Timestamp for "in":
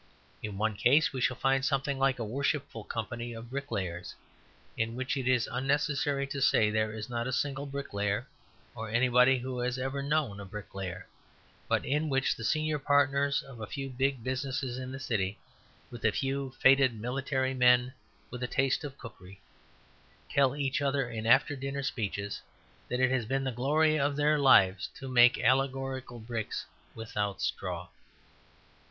0.41-0.57, 4.75-4.95, 11.85-12.09, 14.79-14.91, 18.83-18.89, 21.11-21.27